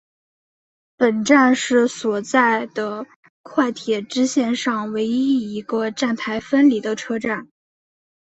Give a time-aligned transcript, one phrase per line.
[0.97, 3.05] 本站是所在的
[3.43, 7.47] 快铁支线上唯一一个站台分离的车站。